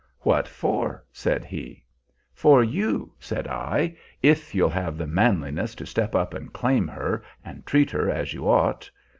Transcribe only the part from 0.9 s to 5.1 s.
said he. "'For you,' said I, 'if you'll have the